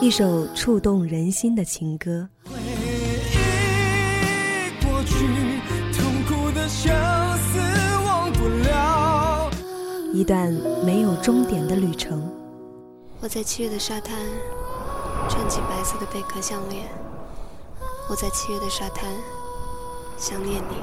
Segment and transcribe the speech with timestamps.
[0.00, 2.26] 一首触动人心的情歌。
[2.46, 2.62] 回忆
[4.82, 5.14] 过去，
[5.92, 6.90] 痛苦的相
[7.36, 7.58] 思
[8.06, 9.50] 忘不了。
[10.14, 10.50] 一段
[10.86, 12.26] 没有终点的旅程。
[13.20, 14.16] 我在七月的沙滩，
[15.28, 16.86] 穿起白色的贝壳项链。
[18.08, 19.04] 我在七月的沙滩，
[20.16, 20.76] 想念你。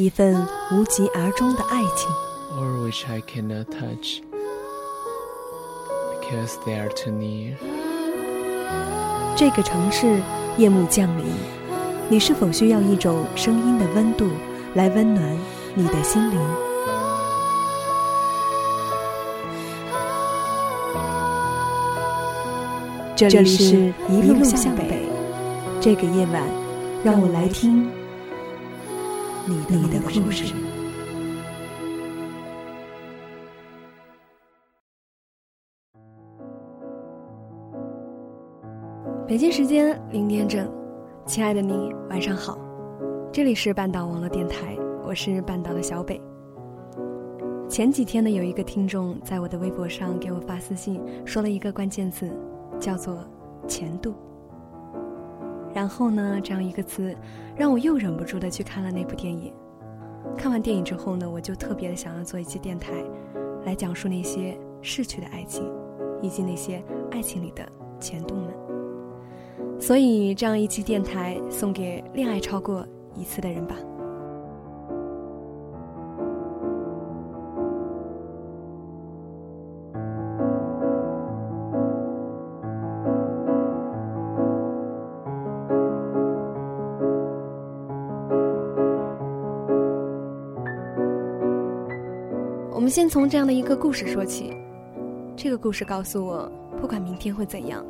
[0.00, 2.08] 一份无疾而终的爱情。
[2.56, 4.22] or which I cannot touch
[6.20, 7.56] because they are too near.
[9.36, 10.20] 这个城市
[10.56, 11.24] 夜幕降临，
[12.08, 14.28] 你是否需要一种声音的温度
[14.74, 15.36] 来温暖
[15.74, 16.38] 你的心灵？
[23.16, 25.08] 这里是一路向北，
[25.80, 26.42] 这个夜晚，
[27.04, 27.88] 让我来听
[29.46, 30.52] 你的故事。
[39.34, 40.72] 北京时间零点整，
[41.26, 42.56] 亲爱的你，晚上好，
[43.32, 46.22] 这里是半岛网络电台，我是半岛的小北。
[47.68, 52.30] 前几天呢，有一个听众在我的微博上给我发私信，说了一个关键词，
[52.78, 53.28] 叫做
[53.66, 54.14] “前度”。
[55.74, 57.12] 然后呢，这样一个词，
[57.56, 59.52] 让我又忍不住的去看了那部电影。
[60.38, 62.92] 看完电影之后呢，我就特别的想要做一期电台，
[63.64, 65.68] 来讲述那些逝去的爱情，
[66.22, 68.73] 以及那些爱情里的前度们。
[69.78, 73.76] 所以，这样一期电台送给恋爱超过一次的人吧。
[92.72, 94.52] 我们先从这样的一个故事说起。
[95.36, 96.50] 这个故事告诉我，
[96.80, 97.84] 不管明天会怎样。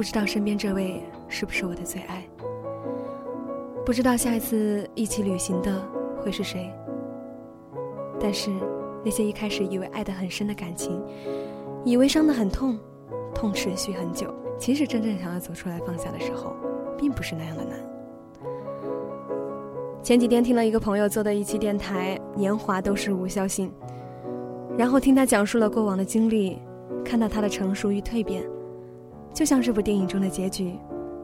[0.00, 2.24] 不知道身边这位是不是我的最爱？
[3.84, 5.86] 不知道下一次一起旅行的
[6.22, 6.72] 会是谁？
[8.18, 8.50] 但是
[9.04, 10.98] 那些一开始以为爱得很深的感情，
[11.84, 12.78] 以为伤得很痛，
[13.34, 16.56] 痛持续很久，其实真正想要走出来放下的时候，
[16.96, 17.78] 并不是那样的难。
[20.02, 23.70] 前几天听了一个朋友做的一期电台《年华都是无效性》，
[24.78, 26.58] 然后听他讲述了过往的经历，
[27.04, 28.42] 看到他的成熟与蜕变。
[29.32, 30.78] 就像这部电影中的结局，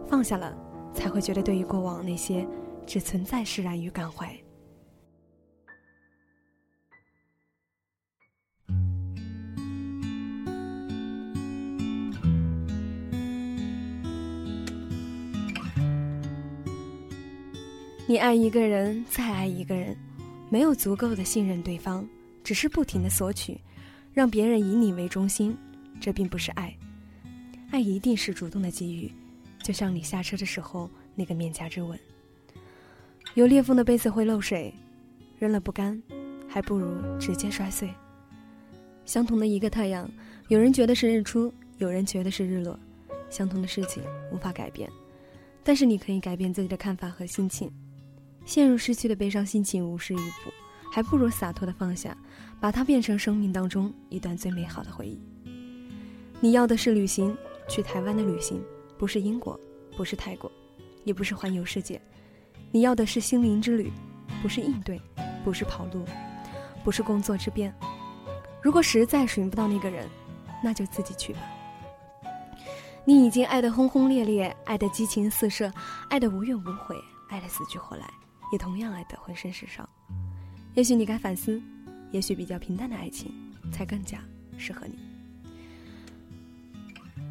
[0.08, 0.56] 放下了，
[0.94, 2.46] 才会觉得对于过往那些
[2.86, 4.34] 只存在释然与感怀。
[18.08, 19.94] 你爱一个人，再爱一个人，
[20.48, 22.08] 没有足够的信任对方，
[22.44, 23.60] 只是不停的索取，
[24.12, 25.54] 让别人以你为中心，
[26.00, 26.74] 这并不是爱。
[27.70, 29.12] 爱一定是主动的给予，
[29.62, 31.98] 就像你下车的时候那个面颊之吻。
[33.34, 34.72] 有裂缝的杯子会漏水，
[35.38, 36.00] 扔了不干，
[36.48, 37.90] 还不如直接摔碎。
[39.04, 40.08] 相同的一个太阳，
[40.48, 42.78] 有人觉得是日出，有人觉得是日落。
[43.28, 44.02] 相同的事情
[44.32, 44.88] 无法改变，
[45.64, 47.70] 但是你可以改变自己的看法和心情。
[48.44, 50.52] 陷入失去的悲伤心情无事一补，
[50.92, 52.16] 还不如洒脱的放下，
[52.60, 55.20] 把它变成生命当中一段最美好的回忆。
[56.40, 57.36] 你要的是旅行。
[57.68, 58.62] 去台湾的旅行，
[58.98, 59.58] 不是英国，
[59.96, 60.50] 不是泰国，
[61.04, 62.00] 也不是环游世界。
[62.72, 63.90] 你要的是心灵之旅，
[64.42, 65.00] 不是应对，
[65.44, 66.04] 不是跑路，
[66.84, 67.74] 不是工作之便。
[68.62, 70.08] 如果实在寻不到那个人，
[70.62, 71.40] 那就自己去吧。
[73.04, 75.72] 你已经爱得轰轰烈烈，爱得激情四射，
[76.10, 76.96] 爱得无怨无悔，
[77.28, 78.04] 爱得死去活来，
[78.52, 79.88] 也同样爱得浑身是伤。
[80.74, 81.62] 也许你该反思，
[82.10, 83.32] 也许比较平淡的爱情
[83.72, 84.18] 才更加
[84.58, 84.98] 适合你。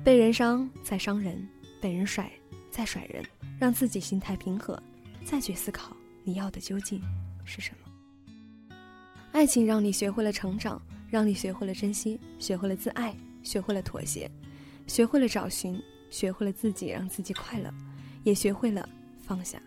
[0.05, 1.35] 被人伤再伤人，
[1.81, 2.31] 被人甩
[2.69, 3.25] 再甩人，
[3.57, 4.79] 让自己心态平和，
[5.25, 7.01] 再去思考你要的究竟
[7.43, 8.75] 是什么。
[9.31, 10.79] 爱情让你学会了成长，
[11.09, 14.29] 让你学会了珍惜，学会了自爱，学会了妥协，
[14.85, 15.81] 学会了找寻，
[16.11, 17.73] 学会了自己让自己快乐，
[18.23, 18.87] 也学会了
[19.25, 19.59] 放下。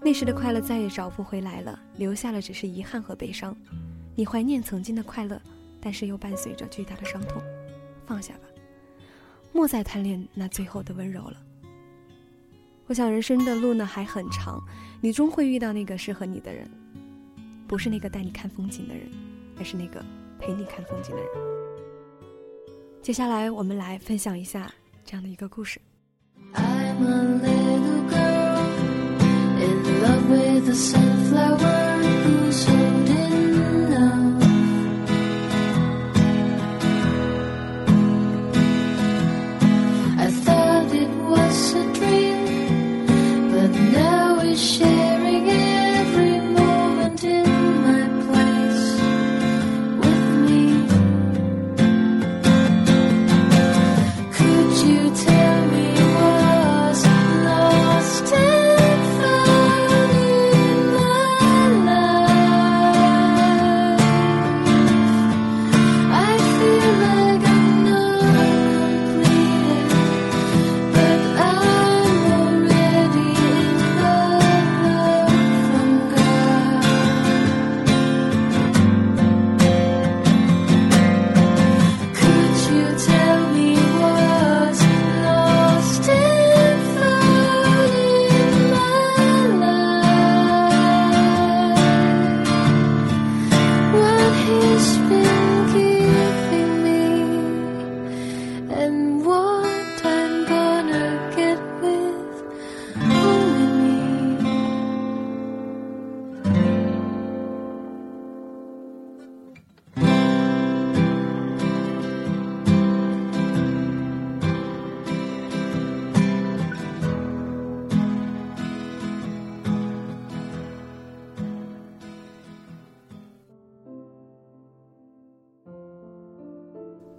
[0.00, 3.56] 那时的快乐再也找不回来了，留下了只是遗憾和悲伤。
[4.14, 5.42] 你怀念曾经的快乐，
[5.80, 7.42] 但是又伴随着巨大的伤痛。
[8.06, 8.42] 放下吧。
[9.58, 11.36] 莫再贪恋那最后的温柔了。
[12.86, 14.62] 我想人生的路呢还很长，
[15.00, 16.70] 你终会遇到那个适合你的人，
[17.66, 19.10] 不是那个带你看风景的人，
[19.58, 20.00] 而是那个
[20.38, 21.30] 陪你看风景的人。
[23.02, 24.72] 接下来我们来分享一下
[25.04, 25.80] 这样的一个故事。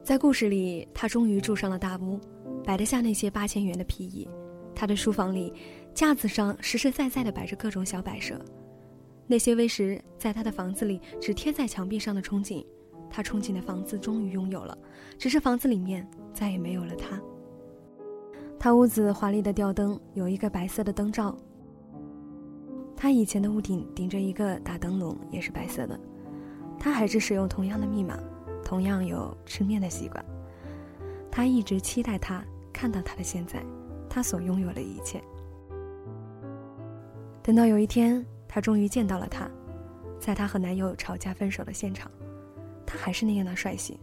[0.09, 2.19] 在故事里，他终于住上了大屋，
[2.63, 4.27] 摆得下那些八千元的皮椅。
[4.73, 5.53] 他的书房里，
[5.93, 8.43] 架子上实实在在地摆着各种小摆设。
[9.27, 12.65] 那些 V 十在他的房子里只贴在墙壁上的憧憬，
[13.07, 14.75] 他憧憬的房子终于拥有了，
[15.19, 17.21] 只是房子里面再也没有了他。
[18.57, 21.37] 他屋子华丽的吊灯有一个白色的灯罩。
[22.97, 25.99] 他以前的屋顶顶着一个大灯笼，也是白色的。
[26.79, 28.19] 他还是使用同样的密码。
[28.69, 30.23] 同样有吃面的习惯，
[31.31, 33.65] 他一直期待他看到他的现在，
[34.07, 35.19] 他所拥有的一切。
[37.41, 39.49] 等到有一天，他终于见到了他，
[40.19, 42.11] 在他和男友吵架分手的现场，
[42.85, 43.99] 他还是那样的帅气。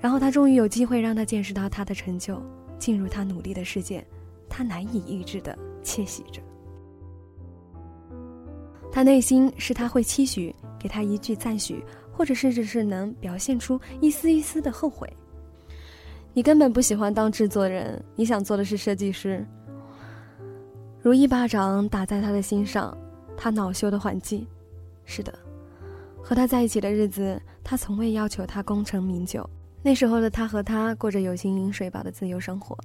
[0.00, 2.40] 然后他终于有机会让他见识到他的成就，
[2.78, 4.06] 进入他努力的世界，
[4.48, 6.40] 他难以抑制的窃喜着。
[8.92, 11.84] 他内心是他会期许给他一句赞许。
[12.12, 15.10] 或者甚至是能表现出一丝一丝的后悔。
[16.34, 19.44] 你根本不喜欢当制作人，你想做的是设计师。
[21.00, 22.96] 如一巴掌打在他的心上，
[23.36, 24.46] 他恼羞的还击。
[25.04, 25.36] 是的，
[26.22, 29.48] 和他在一起的日子，他从未要求他功成名就。
[29.82, 32.78] 那时候的他和他过着有形饮水饱的自由生活。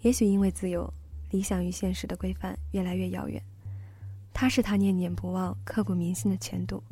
[0.00, 0.92] 也许因为自由，
[1.30, 3.40] 理想与现实的规范越来越遥远。
[4.34, 6.82] 他是他念念不忘、刻骨铭心的前度。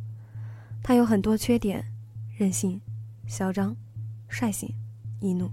[0.82, 1.84] 他有很多缺点，
[2.36, 2.80] 任性、
[3.26, 3.76] 嚣张、
[4.28, 4.72] 率性、
[5.20, 5.50] 易怒，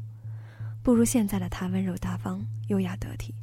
[0.82, 3.34] 不如现在的他温柔大方、优雅得体。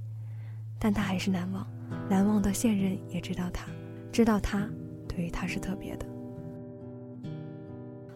[0.79, 1.67] 但他还是难忘，
[2.08, 3.67] 难忘的现任也知道他，
[4.11, 4.69] 知道他
[5.06, 6.06] 对于他是特别的。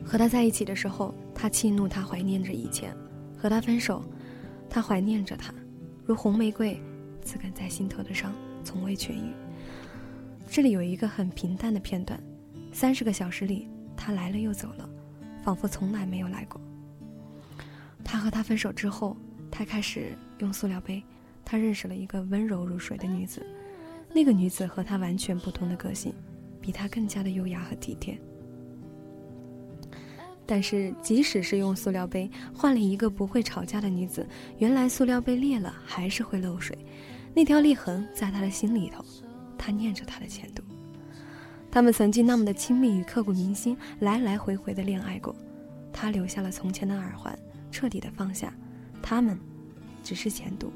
[0.05, 2.91] 和他在一起的时候，他气怒，他怀念着以前；
[3.37, 4.03] 和他分手，
[4.71, 5.53] 他怀念着他，
[6.05, 6.81] 如红玫瑰，
[7.23, 8.33] 刺根在心头的伤
[8.65, 9.33] 从未痊愈。
[10.49, 12.21] 这里有一个很平淡的片段。
[12.77, 14.87] 三十个小时里，他来了又走了，
[15.43, 16.61] 仿佛从来没有来过。
[18.05, 19.17] 他和他分手之后，
[19.51, 21.03] 他开始用塑料杯。
[21.43, 23.41] 他认识了一个温柔如水的女子，
[24.13, 26.13] 那个女子和他完全不同的个性，
[26.61, 28.21] 比他更加的优雅和体贴。
[30.45, 34.29] 但是，即使是用塑料杯换了一个不会吵架的女子，
[34.59, 36.77] 原来塑料杯裂了还是会漏水，
[37.35, 39.03] 那条裂痕在他的心里头，
[39.57, 40.63] 他念着他的前度。
[41.77, 45.37] 他们曾经那么的亲密与刻骨铭心，来来回回的恋爱过。
[45.93, 47.39] 他留下了从前的耳环，
[47.71, 48.51] 彻底的放下。
[49.03, 49.39] 他们，
[50.03, 50.73] 只是前度。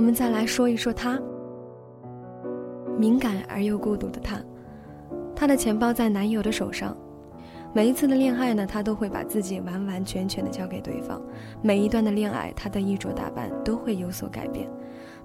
[0.00, 1.20] 我们再来说一说他，
[2.96, 4.40] 敏感而又孤独的他。
[5.36, 6.96] 他的钱包在男友的手上，
[7.74, 11.20] 每一次的恋爱呢，他都会把自己完完全全的交给对方。
[11.60, 14.66] 每一段的恋爱，他的衣着打扮都会有所改变。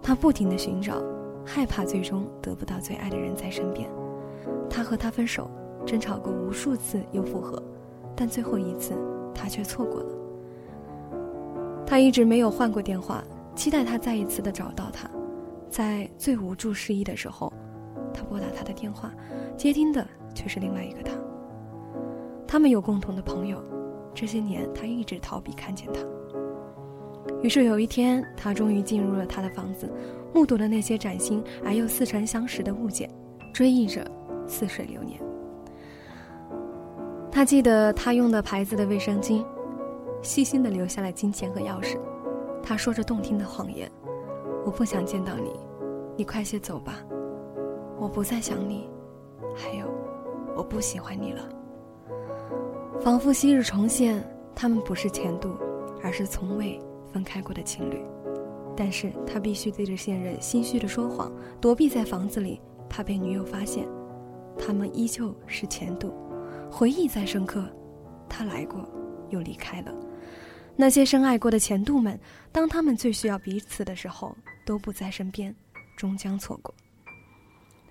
[0.04, 1.02] 他不停的寻找，
[1.46, 3.90] 害怕最终得不到最爱的人在身边。
[4.70, 5.50] 他和他分手，
[5.86, 7.64] 争吵过无数次又复合，
[8.14, 8.92] 但最后一次
[9.34, 10.10] 他却错过了。
[11.86, 13.24] 他一直没有换过电话。
[13.56, 15.10] 期待他再一次的找到他，
[15.70, 17.52] 在最无助失意的时候，
[18.14, 19.12] 他拨打他的电话，
[19.58, 21.14] 接听的却是另外一个他。
[22.48, 23.64] 他们有共同的朋友，
[24.14, 26.02] 这些年他一直逃避看见他。
[27.42, 29.92] 于是有一天，他终于进入了他的房子，
[30.34, 33.10] 目睹了那些崭新而又似曾相识的物件，
[33.54, 34.06] 追忆着
[34.48, 35.20] 似水流年。
[37.32, 39.44] 他记得他用的牌子的卫生巾，
[40.22, 41.98] 细心的留下了金钱和钥匙。
[42.66, 43.90] 他说着动听的谎言
[44.66, 45.52] ：“我不想见到你，
[46.18, 47.06] 你快些走吧，
[48.00, 48.90] 我不再想你，
[49.56, 49.86] 还有，
[50.58, 51.48] 我不喜欢你了。”
[53.00, 55.52] 仿佛昔日重现，他们不是前度，
[56.02, 56.80] 而是从未
[57.14, 58.04] 分开过的情侣。
[58.76, 61.32] 但是他必须对着现任心虚的说谎，
[61.62, 63.88] 躲避在房子里，怕被女友发现。
[64.58, 66.12] 他们依旧是前度。
[66.72, 67.64] 回忆再深刻，
[68.28, 68.82] 他来过，
[69.30, 69.94] 又离开了。
[70.78, 72.20] 那些深爱过的前度们，
[72.52, 75.56] 当他们最需要彼此的时候，都不在身边，
[75.96, 76.74] 终将错过。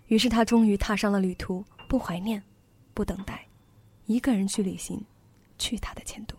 [0.09, 2.43] 于是他终于踏上了旅途，不怀念，
[2.93, 3.47] 不等待，
[4.07, 5.03] 一个人去旅行，
[5.59, 6.37] 去他的前度。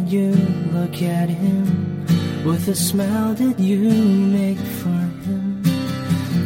[0.00, 2.06] Look at him
[2.44, 5.62] with the smile that you make for him.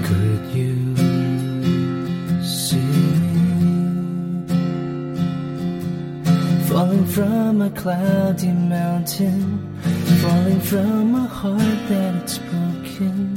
[0.05, 0.97] Could you
[2.43, 4.47] see me
[6.67, 9.75] falling from a cloudy mountain,
[10.23, 13.32] falling from a heart that's broken?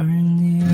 [0.00, 0.64] 而你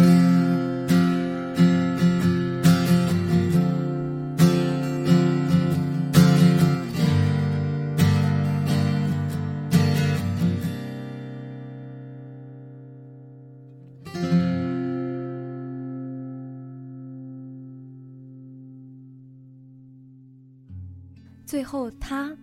[21.44, 22.36] 最后，他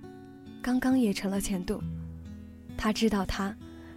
[0.62, 1.82] 刚刚也成了前度。
[2.76, 3.56] 他知道，他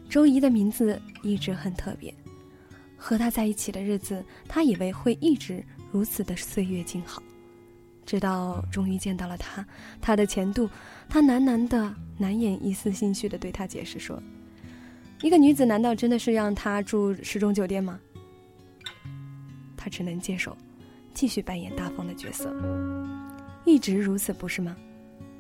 [0.08, 2.14] 周怡的名字一直很特别。
[2.96, 7.22] 和他在一起的日子，他以为会一直如此的岁月静好，
[8.04, 9.64] 直到终于见到了他，
[10.00, 10.68] 他的前度。
[11.08, 14.20] 他喃喃的、难掩一丝心虚的对他解释说
[15.22, 18.00] ：“一个女子难道真的是让他住十中酒店吗？”
[19.76, 20.56] 他只能接受，
[21.14, 22.52] 继续扮演大方的角色。
[23.64, 24.76] 一直如此，不是吗？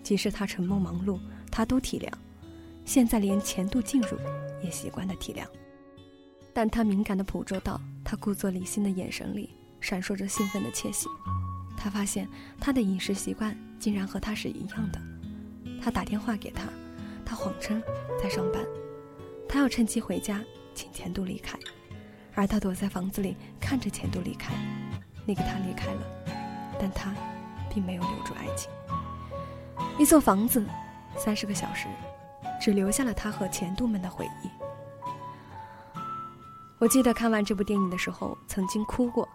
[0.02, 1.18] 即使他沉默忙碌，
[1.50, 2.08] 他都体谅。
[2.84, 4.16] 现在连前度进入，
[4.62, 5.44] 也习惯的体谅。
[6.56, 11.06] 但他敏感的捕捉到他故作理性的眼神里闪烁着兴奋的窃喜。
[11.76, 12.26] 他发现
[12.58, 14.98] 他的饮食习惯竟然和他是一样的。
[15.82, 16.62] 他打电话给他，
[17.26, 17.82] 他谎称
[18.22, 18.64] 在上班，
[19.46, 20.42] 他要趁机回家
[20.74, 21.58] 请前度离开，
[22.34, 24.54] 而他躲在房子里看着前度离开。
[25.26, 26.00] 那个他离开了，
[26.80, 27.14] 但他
[27.68, 28.70] 并没有留住爱情。
[29.98, 30.64] 一座房子，
[31.18, 31.86] 三十个小时，
[32.58, 34.48] 只留下了他和前度们的回忆。
[36.78, 39.26] 我记得看完这部电影的时候，曾经哭过，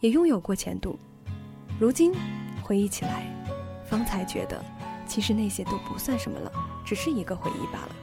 [0.00, 0.98] 也拥有过前度。
[1.78, 2.10] 如今
[2.62, 3.26] 回忆起来，
[3.86, 4.64] 方才觉得，
[5.06, 6.50] 其实那些都不算什么了，
[6.82, 7.96] 只是一个回忆罢了。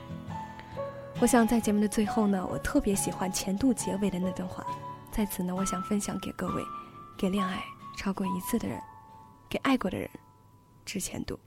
[1.20, 4.64] 我想在节目的最后呢，我特别喜欢前度结尾的那段话，
[5.12, 6.64] 在此呢，我想分享给各位，
[7.18, 7.64] 给恋爱
[7.98, 8.80] 超过一次的人，
[9.50, 10.08] 给爱过的人，
[10.86, 11.40] 致前度。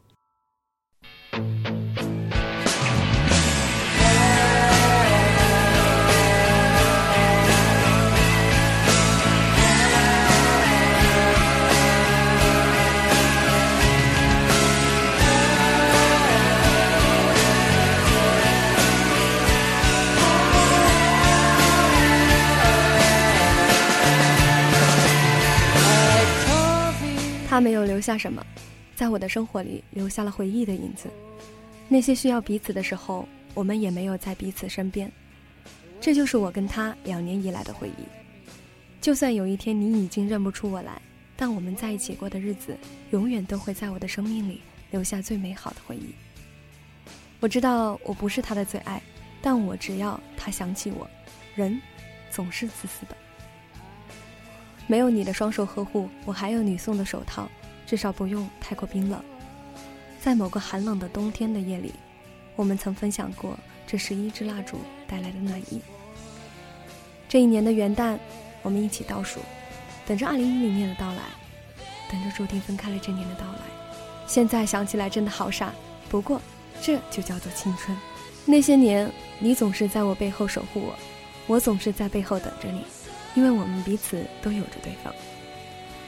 [27.55, 28.45] 他没有留下什么，
[28.97, 31.09] 在我的生活里留下了回忆的影子。
[31.87, 35.09] 那些需要彼此的时候，我们也没有在彼此身边。
[36.01, 38.03] 这就是我跟他两年以来的回忆。
[39.01, 41.01] 就算有一天你已经认不出我来，
[41.37, 42.77] 但我们在一起过的日子，
[43.13, 46.13] 永远都会在我的生命里留下最美好的回忆。
[47.39, 49.01] 我知道我不是他的最爱，
[49.41, 51.09] 但我只要他想起我，
[51.55, 51.81] 人
[52.33, 53.17] 总是自私的。
[54.87, 57.49] 没有你的双手呵护，我还有你送的手套，
[57.87, 59.23] 至少不用太过冰冷。
[60.21, 61.95] 在某个寒冷的冬天的夜里，
[62.57, 65.81] 我们曾分享过这十一支蜡烛带来的暖意。
[67.29, 68.19] 这一年的元旦，
[68.63, 69.41] 我们一起倒数，
[70.07, 71.23] 等着二零一零年的到来，
[72.11, 73.61] 等着注定分开了这年的到来。
[74.27, 75.73] 现在想起来真的好傻，
[76.09, 76.41] 不过
[76.81, 77.97] 这就叫做青春。
[78.47, 80.95] 那些年，你总是在我背后守护我，
[81.47, 82.83] 我总是在背后等着你，
[83.35, 85.13] 因为我们彼此都有着对方。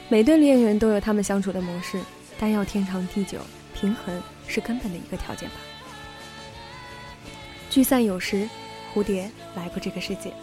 [0.09, 2.01] 每对恋人都有他们相处的模式，
[2.39, 3.39] 但要天长地久。
[3.79, 5.55] 平衡是根本的一个条件吧。
[7.69, 8.49] 聚散有时，
[8.91, 10.33] 蝴蝶来过这个世界，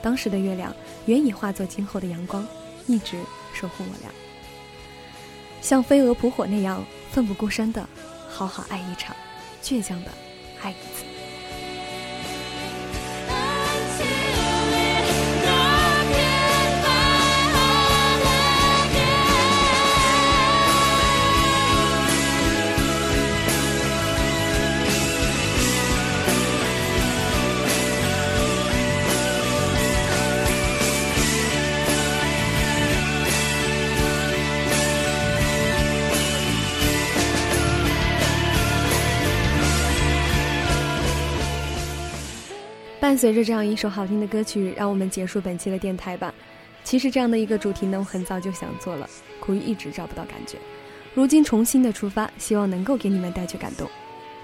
[0.00, 2.46] 当时的月亮原已化作今后的阳光，
[2.86, 3.20] 一直
[3.52, 4.10] 守护我俩，
[5.60, 7.86] 像飞蛾扑火那样奋不顾身的
[8.30, 9.14] 好好爱一场，
[9.62, 10.10] 倔强的
[10.62, 11.09] 爱一次。
[43.20, 46.32] 随着这样一首好听的歌曲，让我们结束本期的电台吧。
[46.82, 49.06] 其实这样的一个主题呢，我很早就想做了，
[49.38, 50.56] 苦于一直找不到感觉。
[51.12, 53.86] 如今重新的出发，希望能够给你们带去感动。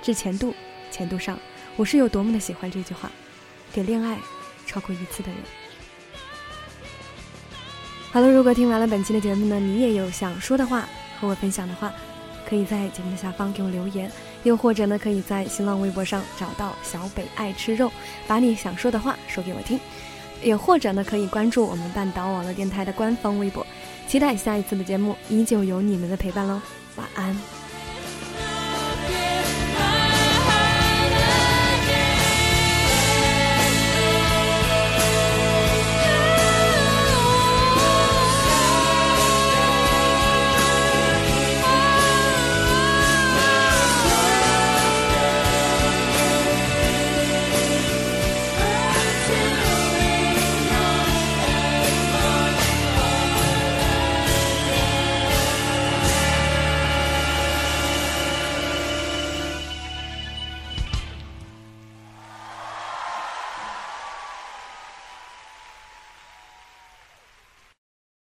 [0.02, 0.54] 致前度，
[0.90, 1.38] 前度上，
[1.76, 3.10] 我是有多么的喜欢这句话，
[3.72, 4.18] 给恋爱
[4.66, 5.38] 超过一次的人。
[8.12, 10.86] 好了，如果听完了本期的节目呢，你也有想说的话
[11.18, 11.90] 和我分享的话，
[12.46, 14.12] 可以在节目的下方给我留言。
[14.46, 17.90] 又或者呢，可以在新浪微博上找到小北爱吃肉，
[18.28, 19.78] 把你想说的话说给我听。
[20.40, 23.66] 也或者呢，可以关注我们半岛网络电台的官方微博，
[24.06, 26.61] 期待下一次的节目依旧有你们的陪伴喽。
[26.94, 27.55] 晚安。